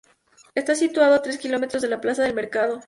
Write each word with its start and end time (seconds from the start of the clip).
Está 0.55 0.73
situado 0.73 1.13
a 1.13 1.21
tres 1.21 1.37
kilómetros 1.37 1.83
de 1.83 1.87
la 1.89 2.01
Plaza 2.01 2.23
del 2.23 2.33
Mercado. 2.33 2.79